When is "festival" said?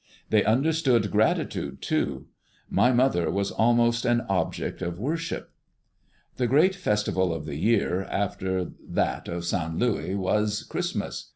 6.73-7.31